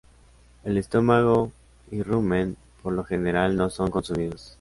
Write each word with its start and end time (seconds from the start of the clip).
El 0.63 0.77
estómago 0.79 1.51
y 1.91 2.01
rumen 2.01 2.57
por 2.81 2.93
lo 2.93 3.03
general 3.03 3.55
no 3.55 3.69
son 3.69 3.91
consumidos. 3.91 4.49